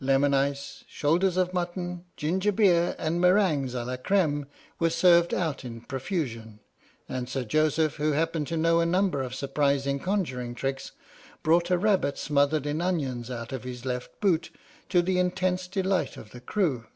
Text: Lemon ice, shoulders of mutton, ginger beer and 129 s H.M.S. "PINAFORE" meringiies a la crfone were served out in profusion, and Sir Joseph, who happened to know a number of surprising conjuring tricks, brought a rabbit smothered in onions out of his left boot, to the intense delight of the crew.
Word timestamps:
Lemon 0.00 0.34
ice, 0.34 0.82
shoulders 0.88 1.36
of 1.36 1.54
mutton, 1.54 2.06
ginger 2.16 2.50
beer 2.50 2.96
and 2.98 3.22
129 3.22 3.36
s 3.36 3.70
H.M.S. 3.70 3.72
"PINAFORE" 3.76 3.78
meringiies 3.78 3.80
a 3.80 3.84
la 3.84 3.96
crfone 4.42 4.46
were 4.80 4.90
served 4.90 5.32
out 5.32 5.64
in 5.64 5.80
profusion, 5.80 6.58
and 7.08 7.28
Sir 7.28 7.44
Joseph, 7.44 7.94
who 7.94 8.10
happened 8.10 8.48
to 8.48 8.56
know 8.56 8.80
a 8.80 8.84
number 8.84 9.22
of 9.22 9.32
surprising 9.36 10.00
conjuring 10.00 10.56
tricks, 10.56 10.90
brought 11.44 11.70
a 11.70 11.78
rabbit 11.78 12.18
smothered 12.18 12.66
in 12.66 12.80
onions 12.80 13.30
out 13.30 13.52
of 13.52 13.62
his 13.62 13.84
left 13.84 14.20
boot, 14.20 14.50
to 14.88 15.02
the 15.02 15.20
intense 15.20 15.68
delight 15.68 16.16
of 16.16 16.32
the 16.32 16.40
crew. 16.40 16.86